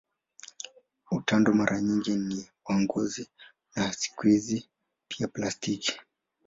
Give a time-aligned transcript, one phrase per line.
[1.11, 3.29] Utando mara nyingi ni wa ngozi
[3.75, 4.69] na siku hizi
[5.07, 5.99] pia plastiki.